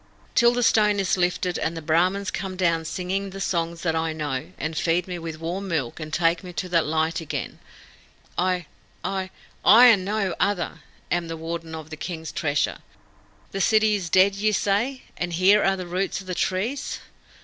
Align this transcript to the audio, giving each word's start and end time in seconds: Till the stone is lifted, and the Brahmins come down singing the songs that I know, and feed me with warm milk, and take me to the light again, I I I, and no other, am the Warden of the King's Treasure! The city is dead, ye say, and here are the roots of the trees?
Till 0.33 0.51
the 0.51 0.63
stone 0.63 0.99
is 0.99 1.15
lifted, 1.15 1.59
and 1.59 1.77
the 1.77 1.81
Brahmins 1.83 2.31
come 2.31 2.55
down 2.57 2.85
singing 2.85 3.29
the 3.29 3.39
songs 3.39 3.83
that 3.83 3.95
I 3.95 4.13
know, 4.13 4.51
and 4.57 4.75
feed 4.75 5.07
me 5.07 5.19
with 5.19 5.39
warm 5.39 5.67
milk, 5.67 5.99
and 5.99 6.11
take 6.11 6.43
me 6.43 6.53
to 6.53 6.67
the 6.67 6.81
light 6.81 7.21
again, 7.21 7.59
I 8.35 8.65
I 9.03 9.29
I, 9.63 9.85
and 9.89 10.03
no 10.03 10.33
other, 10.39 10.79
am 11.11 11.27
the 11.27 11.37
Warden 11.37 11.75
of 11.75 11.91
the 11.91 11.97
King's 11.97 12.31
Treasure! 12.31 12.79
The 13.51 13.61
city 13.61 13.93
is 13.93 14.09
dead, 14.09 14.33
ye 14.33 14.51
say, 14.53 15.03
and 15.17 15.33
here 15.33 15.61
are 15.63 15.77
the 15.77 15.85
roots 15.85 16.19
of 16.19 16.25
the 16.25 16.33
trees? 16.33 16.99